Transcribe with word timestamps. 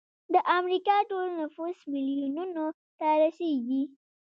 د 0.33 0.35
امریکا 0.57 0.95
ټول 1.09 1.25
نفوس 1.39 1.77
میلیونونو 1.93 2.65
ته 2.99 3.07
رسیږي. 3.21 3.81